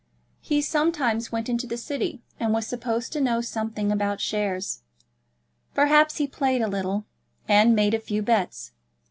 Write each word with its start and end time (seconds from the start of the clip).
He 0.39 0.63
sometimes 0.63 1.31
went 1.31 1.47
into 1.47 1.67
the 1.67 1.77
City, 1.77 2.23
and 2.39 2.53
was 2.53 2.65
supposed 2.65 3.13
to 3.13 3.21
know 3.21 3.39
something 3.39 3.91
about 3.91 4.19
shares. 4.19 4.81
Perhaps 5.75 6.17
he 6.17 6.25
played 6.25 6.63
a 6.63 6.67
little, 6.67 7.05
and 7.47 7.75
made 7.75 7.93
a 7.93 7.99
few 7.99 8.23
bets. 8.23 8.71